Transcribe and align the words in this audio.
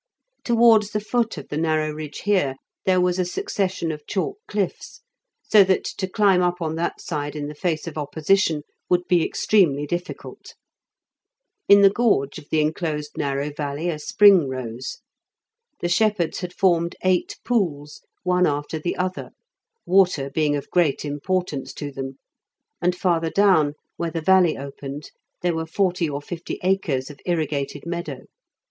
Towards 0.43 0.89
the 0.93 0.99
foot 0.99 1.37
of 1.37 1.49
the 1.49 1.59
narrow 1.59 1.91
ridge 1.91 2.21
here, 2.21 2.55
there 2.85 2.99
was 2.99 3.19
a 3.19 3.23
succession 3.23 3.91
of 3.91 4.07
chalk 4.07 4.39
cliffs, 4.47 5.01
so 5.43 5.63
that 5.65 5.83
to 5.99 6.09
climb 6.09 6.41
up 6.41 6.59
on 6.59 6.73
that 6.73 6.99
side 6.99 7.35
in 7.35 7.45
the 7.47 7.53
face 7.53 7.85
of 7.85 7.99
opposition 7.99 8.63
would 8.89 9.07
be 9.07 9.23
extremely 9.23 9.85
difficult. 9.85 10.55
In 11.69 11.83
the 11.83 11.89
gorge 11.91 12.39
of 12.39 12.49
the 12.49 12.61
enclosed 12.61 13.11
narrow 13.15 13.51
valley 13.53 13.89
a 13.89 13.99
spring 13.99 14.49
rose. 14.49 15.01
The 15.81 15.87
shepherds 15.89 16.39
had 16.39 16.51
formed 16.51 16.95
eight 17.03 17.37
pools, 17.45 18.01
one 18.23 18.47
after 18.47 18.79
the 18.79 18.95
other, 18.95 19.29
water 19.85 20.31
being 20.31 20.55
of 20.55 20.71
great 20.71 21.05
importance 21.05 21.73
to 21.75 21.91
them; 21.91 22.17
and 22.81 22.95
farther 22.95 23.29
down, 23.29 23.75
where 23.97 24.09
the 24.09 24.19
valley 24.19 24.57
opened, 24.57 25.11
there 25.43 25.53
were 25.53 25.67
forty 25.67 26.09
or 26.09 26.23
fifty 26.23 26.57
acres 26.63 27.11
of 27.11 27.19
irrigated 27.23 27.85
meadow. 27.85 28.21